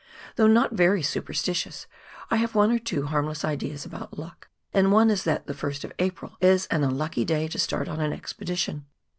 Though 0.35 0.47
not 0.47 0.73
very 0.73 1.03
superstitious, 1.03 1.85
I 2.31 2.37
have 2.37 2.55
one 2.55 2.71
or 2.71 2.79
two 2.79 3.05
harmless 3.05 3.45
ideas 3.45 3.85
about 3.85 4.17
luck, 4.17 4.47
and 4.73 4.91
one 4.91 5.11
is 5.11 5.25
that 5.25 5.45
the 5.45 5.53
1st 5.53 5.83
of 5.83 5.93
April 5.99 6.37
is 6.41 6.65
an 6.71 6.83
unlucky 6.83 7.23
day 7.23 7.47
to 7.49 7.59
start 7.59 7.87
on 7.87 7.99
an 8.01 8.11
expedition. 8.11 8.87